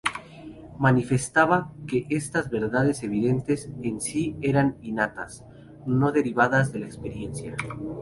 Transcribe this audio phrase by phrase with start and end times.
[0.79, 5.45] Manifestaba que estas verdades evidentes en sí eran innatas,
[5.85, 7.55] no derivadas de la experiencia.